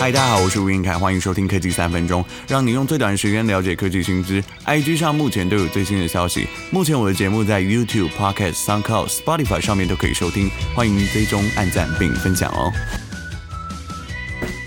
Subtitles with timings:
[0.00, 4.42] 嗨，大家好，我是吴英凯，欢迎收听科技三分钟，让你用最短时间了解科技新知。
[4.64, 6.48] IG 上目前都有最新的消息。
[6.70, 12.72] 目前我的节目在 YouTube、Podcast、SoundCloud、Spotify 上面都可以收听，欢迎追踪、按赞并分享哦。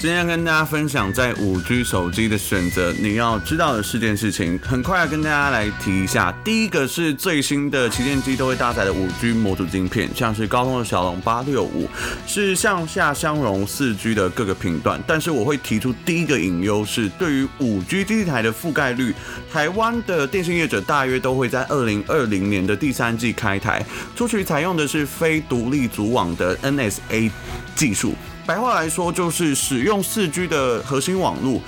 [0.03, 6.29] 今天跟大家分享在五 G 手机的选择，你要知道的四件事情，很快要跟大家来提一下。
[6.43, 11.87] 第一个是最新的旗舰机都会搭载的五 G 模组晶片，像是高通的骁龙八六五
[12.27, 19.15] 是向下相容四 G 的各个频段，但是我会提出第一个隐忧是，对于五 G 基地台的覆盖率，
[19.49, 23.81] 台湾的电信业者大约都会在二零二零年的第三季开台，
[24.17, 27.31] 初期采用的是非独立组网的 NSA
[27.73, 28.13] 技术。
[28.45, 31.61] 白话来说，就是使用四 G 的核心网络，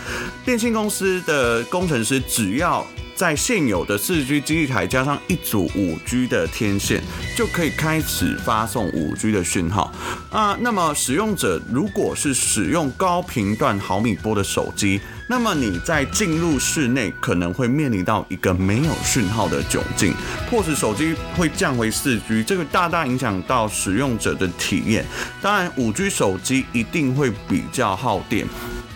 [0.44, 7.02] 电信公司的工程师只要在现有的四 G 基地台加上一组五 G 的天线，
[7.38, 9.90] 就可以开始发送五 G 的讯号。
[10.30, 20.14] 啊，那么使用者如果是使用高频段毫米波的手机，那么你在进入室内可能会面临到一个没有讯号的窘境，
[20.48, 25.04] 迫使手机会降回四 G，这个大大影响到使用者的体验。
[25.42, 28.46] 当然，五 G 手机一定会比较耗电，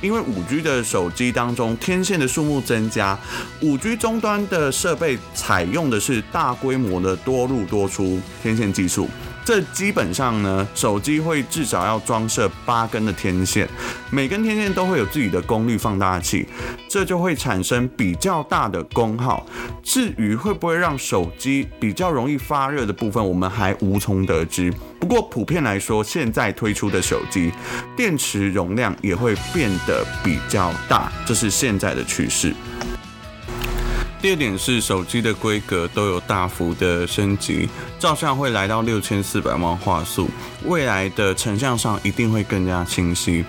[0.03, 3.17] 因为五 G 的手机当中天线的数目增加，
[3.61, 9.09] 五 G 终端的设备采用的是大规模的多入多出天线技术。
[9.49, 13.67] 这基本上呢，手机会至少要装设八根的天线，
[14.11, 16.47] 每根天线都会有自己的功率放大器，
[16.87, 19.43] 这就会产生比较大的功耗。
[19.81, 24.71] 至于会不会让手机比较容易发热的部分，我们还无从得知。
[24.99, 27.51] 不过普遍来说，现在推出的手机
[27.97, 32.53] 电池容量也会变得比较大，这是现在的趋势。
[34.21, 40.29] 第二点是手机的规格都有大幅的升级，照相会来到六千四百万画素，
[40.65, 43.45] 未来的成像上一定会更加清晰。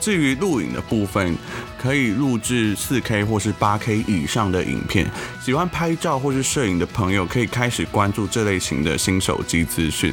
[0.00, 1.36] 至于录影的部分，
[1.78, 5.10] 可以录制四 K 或是八 K 以上的影片。
[5.42, 10.12] 喜欢拍照或是摄影的朋友，可以开始关注这类型的新手机资讯。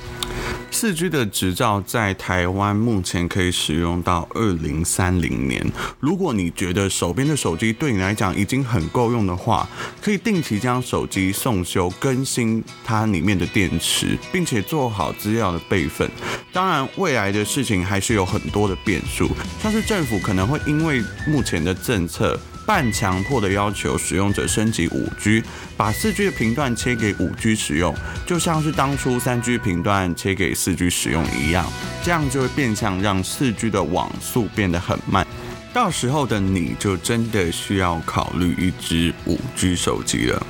[0.74, 5.64] 四 G 的执照在台湾目前可以使用到二零三零年。
[6.00, 9.68] 如果你觉得手边的手机对你来讲已经很够用的话，
[10.02, 16.10] 可以定期将手机送修、更新它里面的电池，并且做好资料的备份。
[16.54, 19.30] 当然，未来的事情还是有很多的变数，
[19.62, 22.40] 像是政府可能会因为目前的政策。
[22.66, 25.44] 半强迫的要求使用者升级五 G，
[25.76, 27.94] 把四 G 的频段切给五 G 使用，
[28.26, 31.66] 就像是当初三 G 频段切给四 G 使用一样，
[32.04, 35.26] 这样就会变相让四 G 的网速变得很慢。
[35.74, 40.46] 到时候的你就真的需要考虑一支五 G 手机了。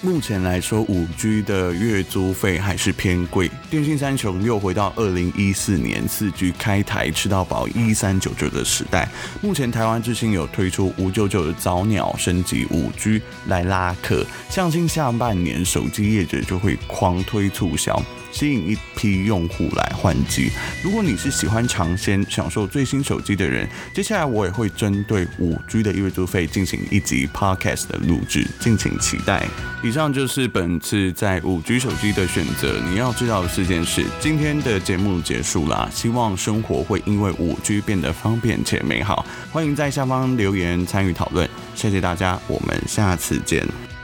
[0.00, 3.50] 目前来说，五 G 的月租费还是偏贵。
[3.68, 9.08] 电信三雄又回到二零一四年四 G 开台吃到饱一三九九的时代。
[9.42, 18.00] 目前台湾之星有推出五九九的早鸟升级五 G 来拉客，相信下半年手机业者就会狂推促销。
[18.30, 20.50] 吸引一批用户来换机。
[20.82, 29.46] 如果你是喜欢尝鲜、享受最新手机的人，接下来我也会针对五 G 的月租费进行一集 Podcast 的录制，敬请期待。
[29.82, 34.04] 以上就是本次在五 G 手机的选择，你要知道的四件事。
[34.20, 39.24] 今天的节目结束啦，希望生活会因为五 G 变得方便且美好。
[39.52, 43.97] 欢迎在下方留言参与讨论，谢谢大家，我们下次见。